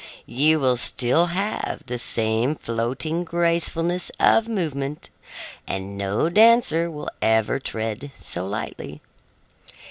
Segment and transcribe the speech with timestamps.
[0.25, 5.11] You will still have the same floating gracefulness of movement,
[5.67, 8.99] and no dancer will ever tread so lightly.